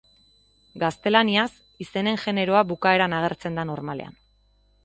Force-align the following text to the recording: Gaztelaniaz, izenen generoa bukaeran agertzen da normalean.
Gaztelaniaz, 0.83 1.51
izenen 1.87 2.19
generoa 2.23 2.65
bukaeran 2.73 3.17
agertzen 3.19 3.61
da 3.61 3.71
normalean. 3.73 4.19